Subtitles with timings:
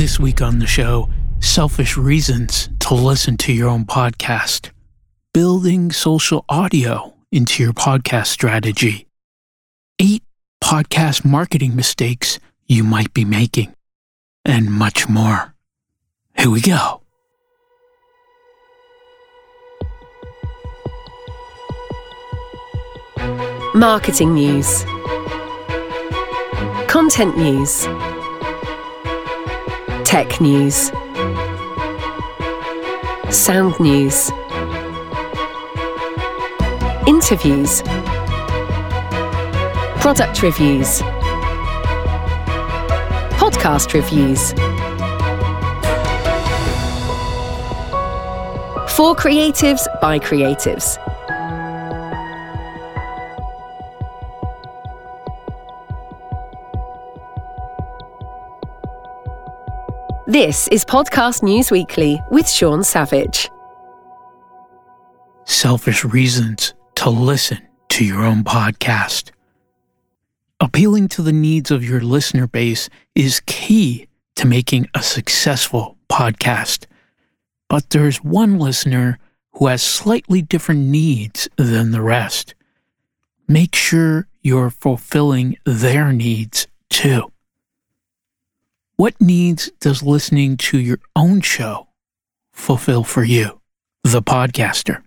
[0.00, 4.70] This week on the show, selfish reasons to listen to your own podcast,
[5.34, 9.06] building social audio into your podcast strategy,
[9.98, 10.22] eight
[10.64, 13.74] podcast marketing mistakes you might be making,
[14.42, 15.54] and much more.
[16.34, 17.02] Here we go.
[23.74, 24.82] Marketing news,
[26.88, 27.86] content news,
[30.10, 30.90] tech news,
[33.32, 34.28] sound news,
[37.06, 37.82] interviews,
[40.00, 41.00] product reviews,
[43.38, 44.50] podcast reviews.
[48.96, 50.98] For creatives by creatives.
[60.30, 63.50] This is Podcast News Weekly with Sean Savage.
[65.44, 69.32] Selfish reasons to listen to your own podcast.
[70.60, 76.86] Appealing to the needs of your listener base is key to making a successful podcast.
[77.68, 79.18] But there's one listener
[79.54, 82.54] who has slightly different needs than the rest.
[83.48, 87.32] Make sure you're fulfilling their needs too.
[89.00, 91.88] What needs does listening to your own show
[92.52, 93.62] fulfill for you,
[94.04, 95.02] the podcaster?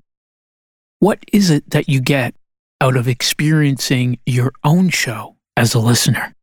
[0.97, 2.33] What is it that you get
[2.81, 6.33] out of experiencing your own show as a listener?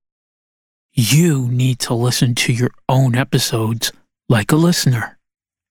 [0.92, 3.90] You need to listen to your own episodes
[4.28, 5.18] like a listener,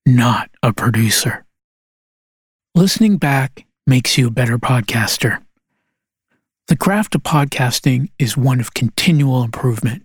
[0.05, 1.45] not a producer.
[2.75, 5.41] Listening back makes you a better podcaster.
[6.67, 10.03] The craft of podcasting is one of continual improvement.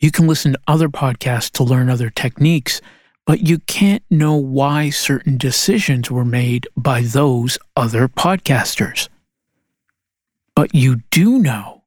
[0.00, 2.80] You can listen to other podcasts to learn other techniques,
[3.26, 9.10] but you can't know why certain decisions were made by those other podcasters.
[10.56, 11.84] But you do know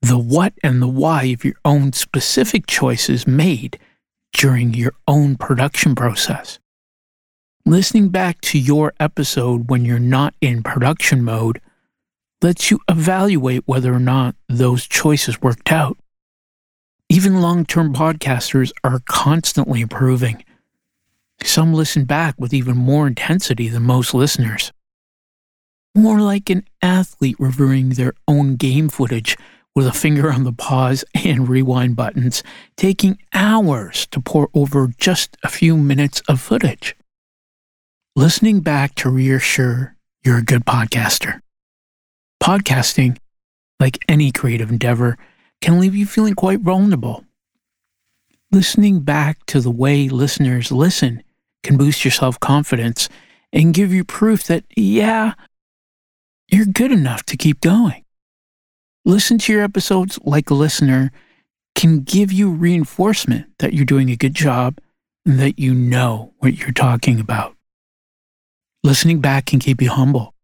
[0.00, 3.78] the what and the why of your own specific choices made
[4.32, 6.58] during your own production process.
[7.66, 11.60] Listening back to your episode when you're not in production mode
[12.40, 15.98] lets you evaluate whether or not those choices worked out.
[17.08, 20.44] Even long term podcasters are constantly improving.
[21.42, 24.72] Some listen back with even more intensity than most listeners.
[25.94, 29.36] More like an athlete reviewing their own game footage
[29.74, 32.42] with a finger on the pause and rewind buttons,
[32.76, 36.96] taking hours to pore over just a few minutes of footage.
[38.16, 41.40] Listening back to reassure you're a good podcaster.
[42.42, 43.18] Podcasting,
[43.78, 45.16] like any creative endeavor,
[45.60, 47.24] can leave you feeling quite vulnerable.
[48.52, 51.22] Listening back to the way listeners listen
[51.62, 53.08] can boost your self confidence
[53.52, 55.34] and give you proof that, yeah,
[56.48, 58.04] you're good enough to keep going.
[59.04, 61.10] Listen to your episodes like a listener
[61.74, 64.78] can give you reinforcement that you're doing a good job
[65.24, 67.54] and that you know what you're talking about.
[68.82, 70.34] Listening back can keep you humble.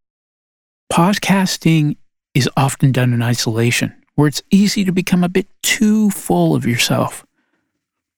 [0.91, 1.97] Podcasting
[2.33, 6.65] is often done in isolation where it's easy to become a bit too full of
[6.65, 7.25] yourself.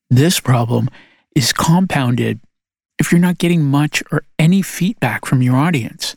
[0.10, 0.90] This problem
[1.36, 2.40] is compounded
[3.00, 6.16] if you're not getting much or any feedback from your audience,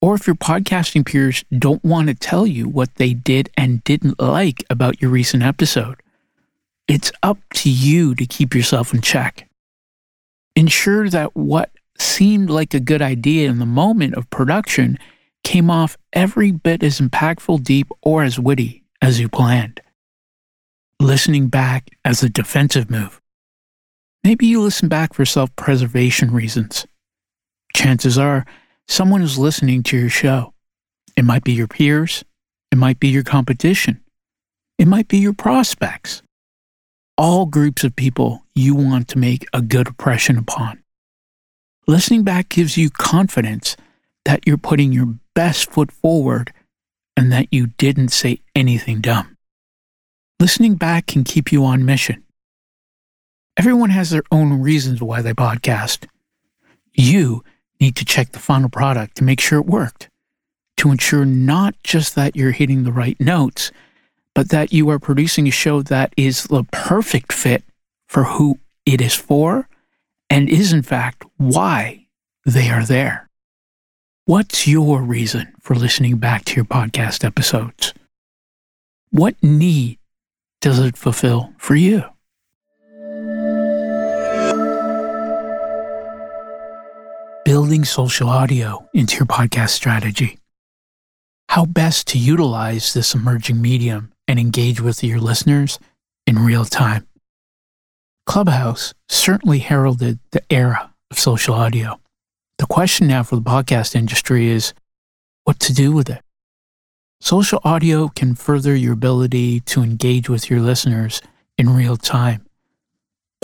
[0.00, 4.20] or if your podcasting peers don't want to tell you what they did and didn't
[4.20, 5.96] like about your recent episode.
[6.88, 9.48] It's up to you to keep yourself in check.
[10.54, 14.98] Ensure that what seemed like a good idea in the moment of production
[15.44, 19.80] came off every bit as impactful, deep, or as witty as you planned.
[20.98, 23.20] Listening back as a defensive move.
[24.24, 26.88] Maybe you listen back for self preservation reasons.
[27.76, 28.44] Chances are
[28.88, 30.54] someone is listening to your show.
[31.16, 32.24] It might be your peers,
[32.72, 34.02] it might be your competition,
[34.76, 36.22] it might be your prospects.
[37.16, 40.82] All groups of people you want to make a good impression upon.
[41.86, 43.76] Listening back gives you confidence
[44.24, 46.52] that you're putting your best foot forward
[47.16, 49.36] and that you didn't say anything dumb.
[50.38, 52.22] Listening back can keep you on mission.
[53.56, 56.06] Everyone has their own reasons why they podcast.
[56.92, 57.42] You
[57.80, 60.10] need to check the final product to make sure it worked,
[60.76, 63.72] to ensure not just that you're hitting the right notes,
[64.34, 67.64] but that you are producing a show that is the perfect fit
[68.06, 69.68] for who it is for
[70.28, 72.06] and is, in fact, why
[72.44, 73.25] they are there.
[74.28, 77.94] What's your reason for listening back to your podcast episodes?
[79.10, 80.00] What need
[80.60, 82.02] does it fulfill for you?
[87.44, 90.40] Building social audio into your podcast strategy.
[91.50, 95.78] How best to utilize this emerging medium and engage with your listeners
[96.26, 97.06] in real time.
[98.26, 102.00] Clubhouse certainly heralded the era of social audio.
[102.58, 104.72] The question now for the podcast industry is
[105.44, 106.22] what to do with it.
[107.20, 111.20] Social audio can further your ability to engage with your listeners
[111.58, 112.46] in real time.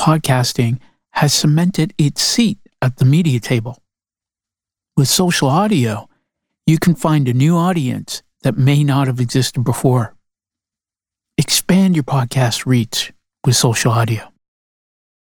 [0.00, 0.78] Podcasting
[1.12, 3.82] has cemented its seat at the media table.
[4.96, 6.08] With social audio,
[6.66, 10.14] you can find a new audience that may not have existed before.
[11.36, 13.12] Expand your podcast reach
[13.44, 14.32] with social audio.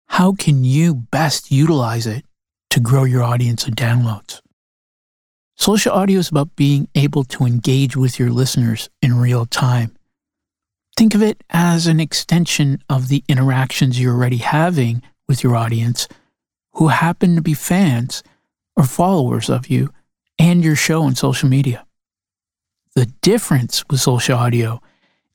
[0.08, 2.26] How can you best utilize it
[2.72, 4.42] to grow your audience and downloads?
[5.56, 9.96] Social audio is about being able to engage with your listeners in real time.
[10.98, 16.08] Think of it as an extension of the interactions you're already having with your audience
[16.74, 18.24] who happen to be fans
[18.76, 19.94] or followers of you
[20.40, 21.86] and your show on social media.
[22.96, 24.82] The difference with social audio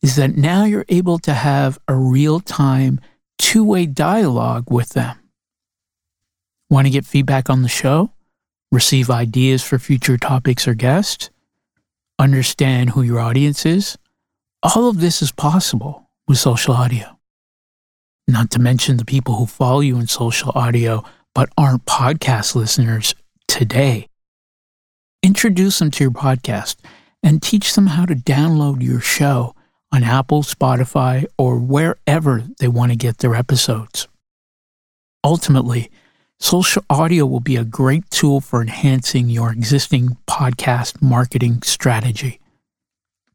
[0.03, 3.00] is that now you're able to have a real time,
[3.38, 5.19] two way dialogue with them.
[6.68, 8.10] Want to get feedback on the show?
[8.72, 11.30] Receive ideas for future topics or guests?
[12.18, 13.96] Understand who your audience is?
[14.62, 17.18] All of this is possible with social audio.
[18.26, 21.04] Not to mention the people who follow you in social audio
[21.34, 23.14] but aren't podcast listeners
[23.46, 24.08] today.
[25.22, 26.76] Introduce them to your podcast
[27.22, 29.54] and teach them how to download your show
[29.92, 34.08] on Apple, Spotify, or wherever they want to get their episodes.
[35.22, 35.90] Ultimately,
[36.38, 42.41] social audio will be a great tool for enhancing your existing podcast marketing strategy.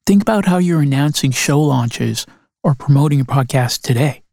[0.05, 2.25] Think about how you're announcing show launches
[2.63, 4.23] or promoting your podcast today.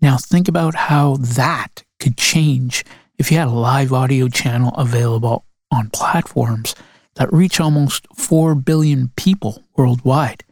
[0.00, 2.84] Now, think about how that could change
[3.18, 6.74] if you had a live audio channel available on platforms
[7.16, 10.44] that reach almost 4 billion people worldwide.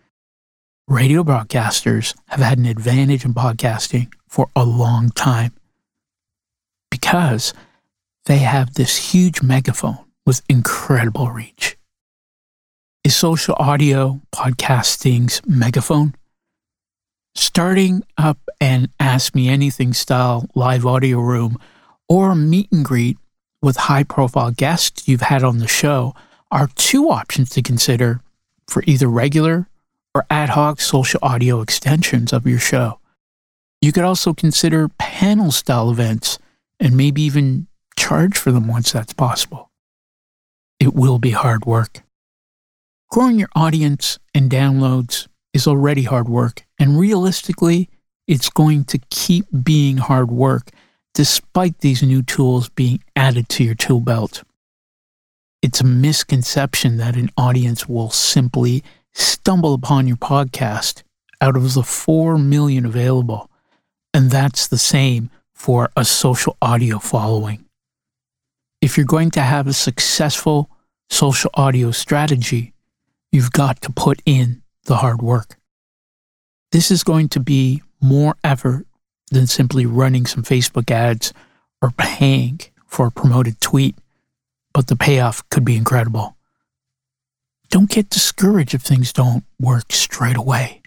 [0.89, 5.53] Radio broadcasters have had an advantage in podcasting for a long time
[6.97, 7.55] because
[8.25, 11.77] they have this huge megaphone with incredible reach.
[13.05, 16.15] Is social audio podcasting's megaphone?
[17.37, 21.59] starting up an Ask Me Anything style live audio room
[22.09, 23.19] or meet and greet
[23.61, 26.15] with high profile guests you've had on the show
[26.51, 28.21] are two options to consider
[28.69, 29.69] for either regular
[30.15, 32.99] or ad hoc social audio extensions of your show.
[33.83, 36.39] You could also consider panel style events
[36.81, 37.67] and maybe even
[37.99, 39.71] charge for them once that's possible.
[40.79, 42.03] It will be hard work.
[43.11, 46.67] Growing your audience and downloads is already hard work.
[46.79, 47.89] And realistically,
[48.27, 50.71] it's going to keep being hard work
[51.15, 54.43] despite these new tools being added to your tool belt.
[55.63, 58.85] It's a misconception that an audience will simply
[59.15, 61.03] stumble upon your podcast
[61.41, 63.51] out of the 4 million available.
[64.13, 65.31] And that's the same
[65.67, 67.65] for a social audio following.
[68.81, 70.71] If you're going to have a successful
[71.11, 72.73] social audio strategy,
[73.33, 75.57] you've got to put in the hard work.
[76.71, 78.87] This is going to be more effort
[79.33, 81.33] than simply running some Facebook ads
[81.83, 83.97] or paying for a promoted tweet,
[84.73, 86.37] but the payoff could be incredible.
[87.71, 90.81] Don't get discouraged if things don't work straight away,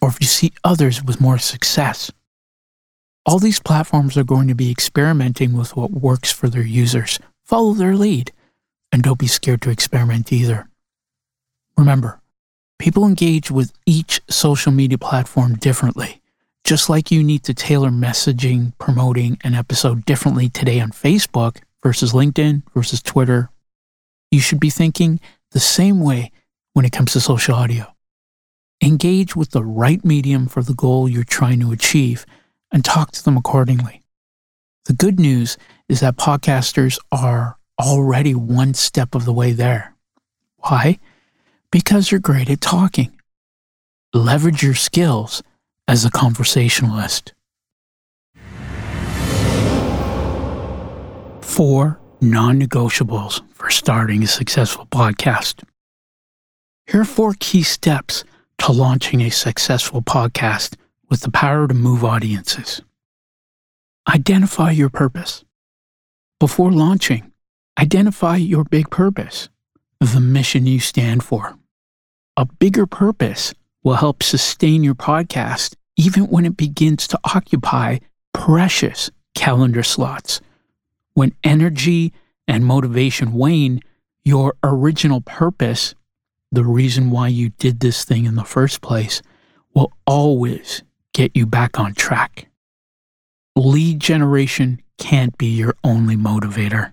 [0.00, 2.10] or if you see others with more success.
[3.24, 7.18] All these platforms are going to be experimenting with what works for their users.
[7.44, 8.32] Follow their lead,
[8.90, 10.68] and don't be scared to experiment either.
[11.76, 12.22] Remember,
[12.82, 16.20] People engage with each social media platform differently.
[16.64, 22.12] Just like you need to tailor messaging, promoting an episode differently today on Facebook versus
[22.12, 23.50] LinkedIn versus Twitter,
[24.32, 25.20] you should be thinking
[25.52, 26.32] the same way
[26.72, 27.86] when it comes to social audio.
[28.82, 32.26] Engage with the right medium for the goal you're trying to achieve
[32.72, 34.02] and talk to them accordingly.
[34.86, 39.94] The good news is that podcasters are already one step of the way there.
[40.56, 40.98] Why?
[41.72, 43.18] because you're great at talking.
[44.14, 45.42] Leverage your skills
[45.88, 47.32] as a conversationalist.
[51.40, 55.64] Four non negotiables for starting a successful podcast.
[56.86, 58.22] Here are four key steps
[58.58, 60.76] to launching a successful podcast
[61.12, 62.80] with the power to move audiences.
[64.08, 65.44] Identify your purpose.
[66.40, 67.32] Before launching,
[67.78, 69.50] identify your big purpose,
[70.00, 71.58] the mission you stand for
[72.38, 73.52] a bigger purpose
[73.82, 77.98] will help sustain your podcast even when it begins to occupy
[78.32, 80.40] precious calendar slots,
[81.12, 82.14] when energy
[82.48, 83.80] and motivation wane,
[84.24, 85.94] your original purpose,
[86.50, 89.20] the reason why you did this thing in the first place,
[89.74, 92.48] will always get you back on track.
[93.56, 96.92] Lead generation can't be your only motivator.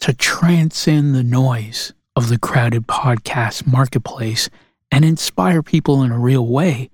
[0.00, 4.48] To transcend the noise of the crowded podcast marketplace
[4.90, 6.90] and inspire people in a real way,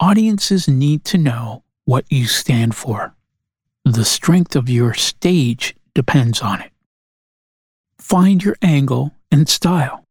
[0.00, 3.14] audiences need to know what you stand for.
[3.84, 6.72] The strength of your stage depends on it.
[7.98, 10.05] Find your angle and style.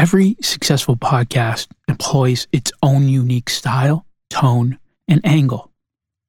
[0.00, 5.72] Every successful podcast employs its own unique style, tone, and angle,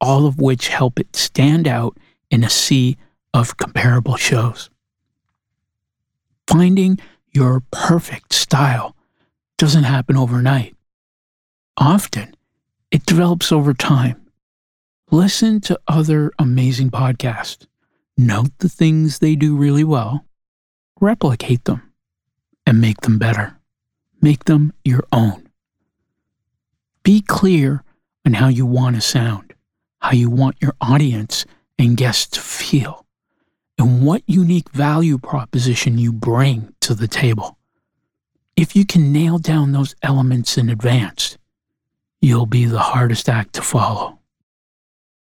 [0.02, 1.98] all of which help it stand out
[2.30, 2.98] in a sea
[3.34, 4.70] of comparable shows.
[6.48, 7.00] Finding
[7.32, 8.94] your perfect style
[9.58, 10.76] doesn't happen overnight.
[11.78, 12.36] Often,
[12.92, 14.22] it develops over time.
[15.12, 17.68] Listen to other amazing podcasts.
[18.18, 20.26] Note the things they do really well,
[21.00, 21.94] replicate them,
[22.66, 23.58] and make them better.
[24.22, 25.50] Make them your own.
[27.04, 27.84] Be clear
[28.26, 29.54] on how you want to sound,
[30.00, 31.46] how you want your audience
[31.80, 33.06] and guests to feel,
[33.80, 37.58] and what unique value proposition you bring to the table.
[38.56, 41.40] If you can nail down those elements in advance,
[42.22, 44.20] you'll be the hardest act to follow.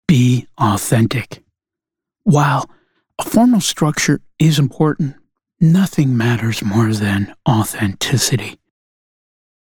[0.07, 1.43] Be authentic.
[2.25, 2.69] While
[3.19, 5.17] a formal structure is important,
[5.59, 8.59] nothing matters more than authenticity.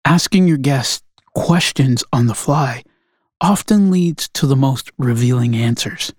[0.05, 1.03] Asking your guests
[1.35, 2.83] questions on the fly
[3.41, 6.13] often leads to the most revealing answers,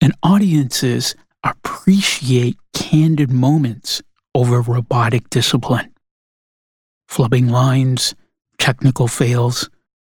[0.00, 4.02] and audiences appreciate candid moments
[4.34, 5.92] over robotic discipline.
[7.10, 8.14] Flubbing lines,
[8.58, 9.68] technical fails,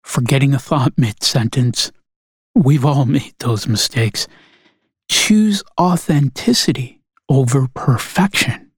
[0.02, 1.90] forgetting a thought mid sentence.
[2.54, 4.28] We've all made those mistakes.
[5.10, 8.70] Choose authenticity over perfection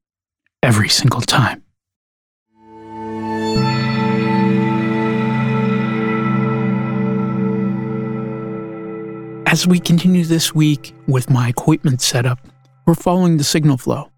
[0.63, 1.66] every single time.
[9.57, 12.47] As we continue this week with my equipment setup,
[12.85, 14.11] we're following the signal flow.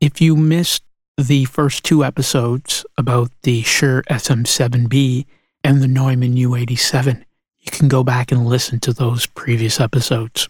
[0.00, 0.82] If you missed
[1.16, 5.26] the first two episodes about the Shure SM7B
[5.62, 7.22] and the Neumann U87,
[7.60, 10.48] you can go back and listen to those previous episodes.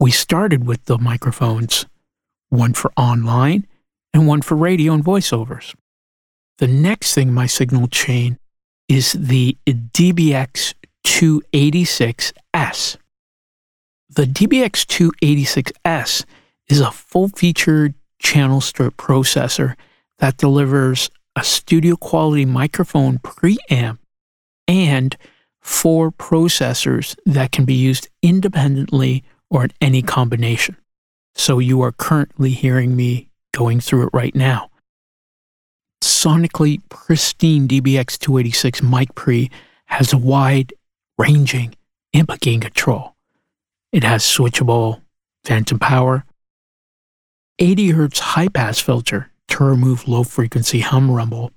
[0.00, 1.84] We started with the microphones,
[2.48, 3.66] one for online
[4.14, 5.74] and one for radio and voiceovers.
[6.56, 8.38] The next thing my signal chain
[8.88, 10.72] is the DBX
[11.04, 12.96] 286S.
[14.10, 16.24] The DBX 286S
[16.68, 19.74] is a full featured channel strip processor
[20.18, 23.98] that delivers a studio quality microphone preamp
[24.68, 25.16] and
[25.60, 30.76] four processors that can be used independently or in any combination.
[31.34, 34.70] So you are currently hearing me going through it right now.
[36.02, 39.50] Sonically pristine DBX 286 mic pre
[39.86, 40.72] has a wide
[41.18, 41.74] ranging
[42.12, 43.14] input gain control.
[43.92, 45.02] It has switchable
[45.44, 46.24] phantom power,
[47.58, 51.52] 80 Hz high pass filter to remove low frequency hum rumble.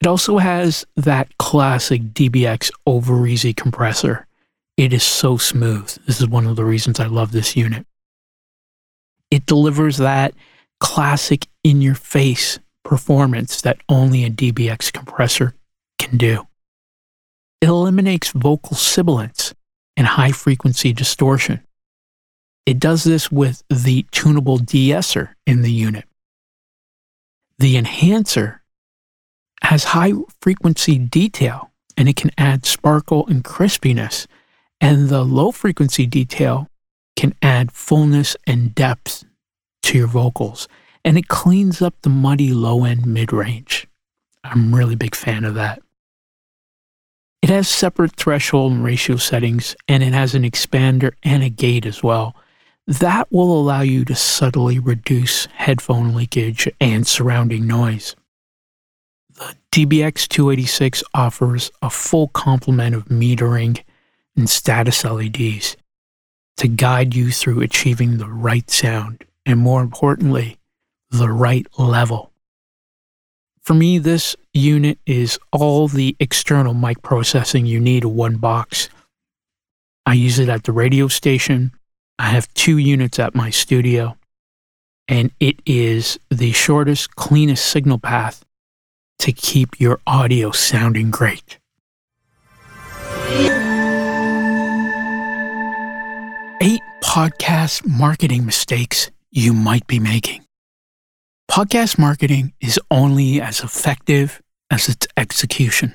[0.00, 4.26] It also has that classic DBX over easy compressor.
[4.76, 5.88] It is so smooth.
[6.06, 7.86] This is one of the reasons I love this unit.
[9.30, 10.34] It delivers that
[10.80, 15.54] classic in your face performance that only a DBX compressor
[15.98, 16.46] can do.
[17.60, 19.54] It eliminates vocal sibilance
[19.96, 21.62] and high frequency distortion.
[22.66, 26.04] It does this with the tunable de-esser in the unit.
[27.58, 28.62] The enhancer
[29.62, 34.26] has high frequency detail and it can add sparkle and crispiness,
[34.80, 36.68] and the low frequency detail
[37.16, 39.24] can add fullness and depth
[39.82, 40.68] to your vocals,
[41.04, 43.86] and it cleans up the muddy low end mid range.
[44.44, 45.80] I'm really big fan of that.
[47.46, 51.86] It has separate threshold and ratio settings, and it has an expander and a gate
[51.86, 52.34] as well
[52.88, 58.16] that will allow you to subtly reduce headphone leakage and surrounding noise.
[59.34, 63.80] The DBX 286 offers a full complement of metering
[64.34, 65.76] and status LEDs
[66.56, 70.58] to guide you through achieving the right sound and, more importantly,
[71.12, 72.32] the right level.
[73.66, 78.88] For me, this unit is all the external mic processing you need in one box.
[80.06, 81.72] I use it at the radio station,
[82.16, 84.16] I have two units at my studio,
[85.08, 88.44] and it is the shortest, cleanest signal path
[89.18, 91.58] to keep your audio sounding great.
[96.62, 100.45] Eight podcast marketing mistakes you might be making.
[101.50, 105.94] Podcast marketing is only as effective as its execution.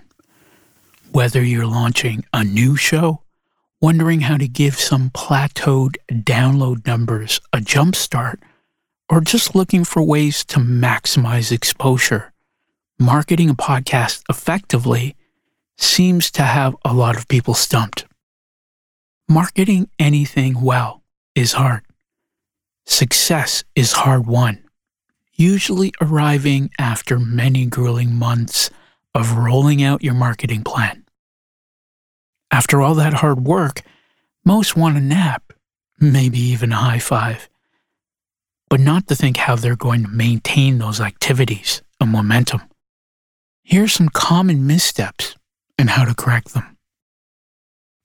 [1.12, 3.22] Whether you're launching a new show,
[3.80, 8.40] wondering how to give some plateaued download numbers a jumpstart,
[9.10, 12.32] or just looking for ways to maximize exposure,
[12.98, 15.16] marketing a podcast effectively
[15.78, 18.06] seems to have a lot of people stumped.
[19.30, 21.04] Marketing anything well
[21.36, 21.84] is hard.
[22.86, 24.64] Success is hard won,
[25.42, 28.70] usually arriving after many grueling months
[29.16, 31.04] of rolling out your marketing plan.
[32.52, 33.82] After all that hard work,
[34.46, 35.52] most want a nap,
[36.00, 37.50] maybe even a high five,
[38.70, 42.62] but not to think how they're going to maintain those activities and momentum.
[43.64, 45.36] Here are some common missteps
[45.78, 46.78] and how to correct them.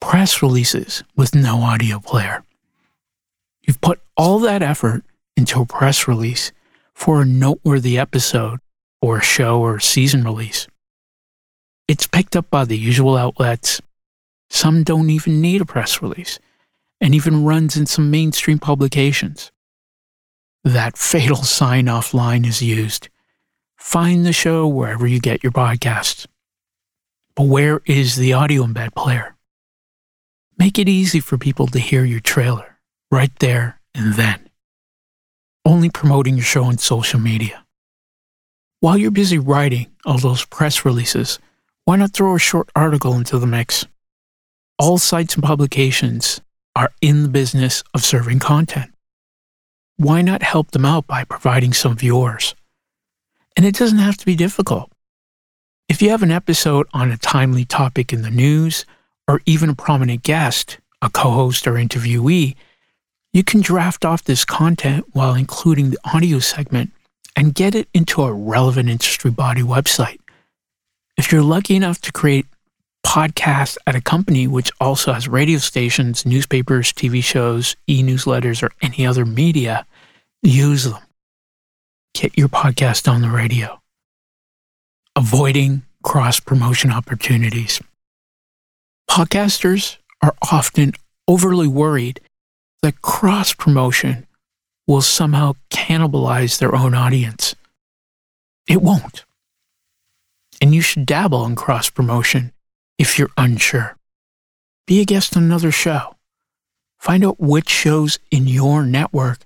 [0.00, 2.44] Press releases with no audio player.
[3.62, 5.04] You've put all that effort
[5.36, 6.52] into a press release
[6.96, 8.58] for a noteworthy episode
[9.02, 10.66] or show or season release.
[11.86, 13.82] It's picked up by the usual outlets.
[14.48, 16.38] Some don't even need a press release
[16.98, 19.52] and even runs in some mainstream publications.
[20.64, 23.10] That fatal sign off line is used.
[23.76, 26.26] Find the show wherever you get your podcasts.
[27.34, 29.36] But where is the audio embed player?
[30.58, 32.78] Make it easy for people to hear your trailer
[33.10, 34.45] right there and then.
[35.66, 37.64] Only promoting your show on social media.
[38.78, 41.40] While you're busy writing all those press releases,
[41.84, 43.84] why not throw a short article into the mix?
[44.78, 46.40] All sites and publications
[46.76, 48.94] are in the business of serving content.
[49.96, 52.54] Why not help them out by providing some viewers?
[53.56, 54.92] And it doesn't have to be difficult.
[55.88, 58.86] If you have an episode on a timely topic in the news,
[59.26, 62.54] or even a prominent guest, a co host or interviewee,
[63.36, 66.90] you can draft off this content while including the audio segment
[67.36, 70.18] and get it into a relevant industry body website.
[71.18, 72.46] If you're lucky enough to create
[73.04, 78.70] podcasts at a company which also has radio stations, newspapers, TV shows, e newsletters, or
[78.80, 79.84] any other media,
[80.42, 81.02] use them.
[82.14, 83.82] Get your podcast on the radio.
[85.14, 87.82] Avoiding cross promotion opportunities.
[89.10, 90.94] Podcasters are often
[91.28, 92.22] overly worried
[92.82, 94.26] that cross promotion
[94.86, 97.54] will somehow cannibalize their own audience.
[98.68, 99.24] It won't.
[100.60, 102.52] And you should dabble in cross promotion
[102.98, 103.96] if you're unsure.
[104.86, 106.16] Be a guest on another show.
[106.98, 109.40] Find out which shows in your network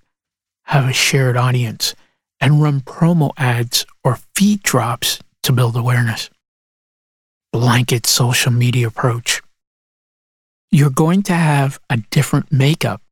[0.65, 1.95] have a shared audience
[2.41, 6.31] and run promo ads or feed drops to build awareness.
[7.53, 9.43] Blanket social media approach
[10.71, 13.03] you're going to have a different makeup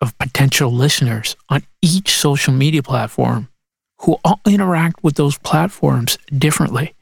[0.00, 3.48] of potential listeners on each social media platform
[4.00, 6.94] who all interact with those platforms differently.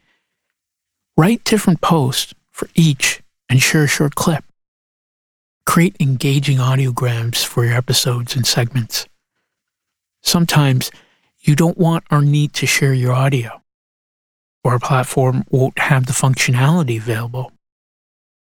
[1.17, 4.45] Write different posts for each and share a short clip.
[5.65, 9.07] Create engaging audiograms for your episodes and segments.
[10.23, 10.91] Sometimes
[11.41, 13.63] you don't want or need to share your audio,
[14.65, 17.53] or a platform won't have the functionality available.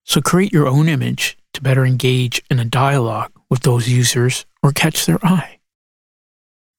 [0.04, 4.72] So create your own image to better engage in a dialogue with those users or
[4.72, 5.60] catch their eye.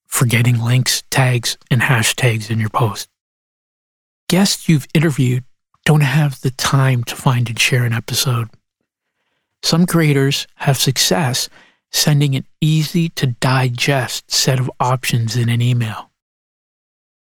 [0.07, 3.09] Forgetting links, tags, and hashtags in your post.
[4.29, 5.45] Guests you've interviewed
[5.85, 8.49] don't have the time to find and share an episode.
[9.63, 11.49] Some creators have success
[11.91, 16.11] sending an easy to digest set of options in an email.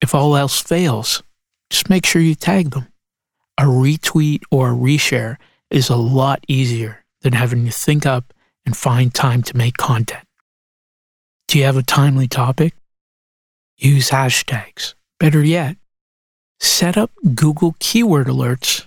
[0.03, 1.23] If all else fails,
[1.71, 2.89] just make sure you tag them.
[3.57, 5.37] A retweet or a reshare
[5.71, 8.33] is a lot easier than having to think up
[8.65, 10.27] and find time to make content.
[11.49, 12.75] Do you have a timely topic?
[13.77, 14.95] Use hashtags.
[15.19, 15.77] Better yet,
[16.61, 18.87] set up Google keyword alerts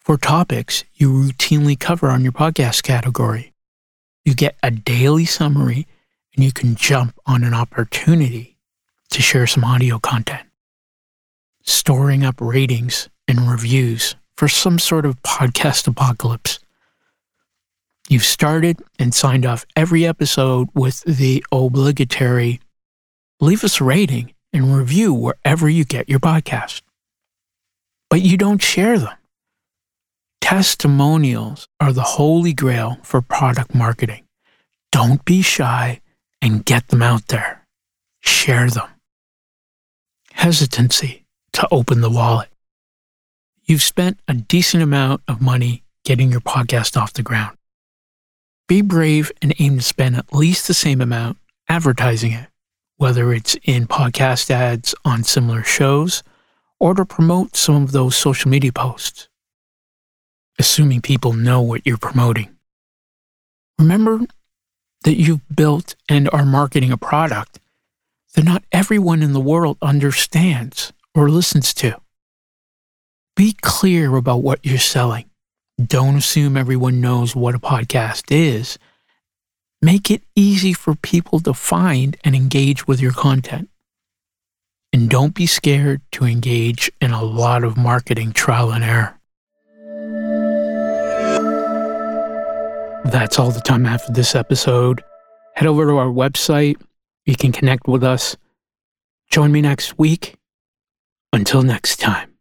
[0.00, 3.52] for topics you routinely cover on your podcast category.
[4.24, 5.86] You get a daily summary
[6.34, 8.58] and you can jump on an opportunity
[9.10, 10.46] to share some audio content.
[11.62, 16.58] Storing up ratings and reviews for some sort of podcast apocalypse.
[18.08, 22.60] You've started and signed off every episode with the obligatory
[23.42, 26.82] leave us a rating and review wherever you get your podcast.
[28.08, 29.16] But you don't share them.
[30.40, 34.24] Testimonials are the holy grail for product marketing.
[34.92, 36.00] Don't be shy
[36.40, 37.66] and get them out there.
[38.20, 38.88] Share them.
[40.32, 42.48] Hesitancy to open the wallet.
[43.64, 47.56] You've spent a decent amount of money getting your podcast off the ground.
[48.68, 52.48] Be brave and aim to spend at least the same amount advertising it,
[52.96, 56.22] whether it's in podcast ads on similar shows
[56.78, 59.28] or to promote some of those social media posts,
[60.58, 62.56] assuming people know what you're promoting.
[63.78, 64.20] Remember
[65.04, 67.58] that you've built and are marketing a product
[68.34, 72.00] that not everyone in the world understands or listens to.
[73.36, 75.26] Be clear about what you're selling.
[75.80, 78.78] Don't assume everyone knows what a podcast is.
[79.80, 83.68] Make it easy for people to find and engage with your content.
[84.92, 89.18] And don't be scared to engage in a lot of marketing trial and error.
[93.04, 95.02] That's all the time for this episode.
[95.54, 96.80] Head over to our website.
[97.24, 98.36] You can connect with us.
[99.30, 100.36] Join me next week.
[101.32, 102.31] Until next time.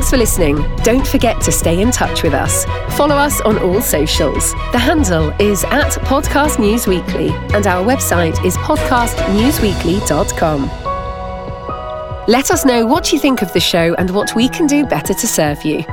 [0.00, 0.56] Thanks for listening.
[0.76, 2.64] Don't forget to stay in touch with us.
[2.96, 4.52] Follow us on all socials.
[4.72, 10.70] The handle is at Podcast News Weekly, and our website is podcastnewsweekly.com.
[12.26, 15.12] Let us know what you think of the show and what we can do better
[15.12, 15.84] to serve you.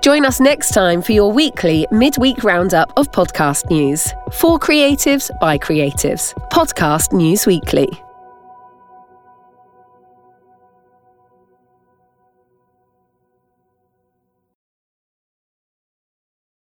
[0.00, 4.12] Join us next time for your weekly midweek roundup of podcast news.
[4.32, 6.34] For creatives by creatives.
[6.50, 8.02] Podcast News Weekly.